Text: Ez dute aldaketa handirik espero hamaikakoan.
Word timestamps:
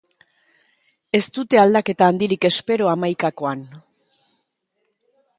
Ez 1.17 1.25
dute 1.35 1.59
aldaketa 1.63 2.07
handirik 2.13 2.47
espero 2.49 2.89
hamaikakoan. 2.93 3.61